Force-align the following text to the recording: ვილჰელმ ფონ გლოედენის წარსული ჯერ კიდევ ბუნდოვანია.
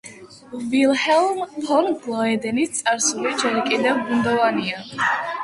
ვილჰელმ 0.69 1.43
ფონ 1.67 1.89
გლოედენის 2.05 2.73
წარსული 2.81 3.35
ჯერ 3.45 3.61
კიდევ 3.69 4.03
ბუნდოვანია. 4.09 4.83